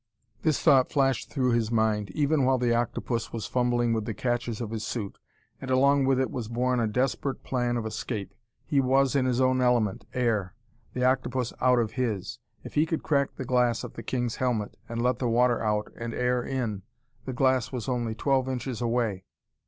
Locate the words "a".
6.79-6.87